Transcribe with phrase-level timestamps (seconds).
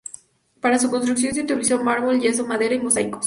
[0.61, 3.19] Para su construcción se utilizó mármol, yeso, madera y mosaicos.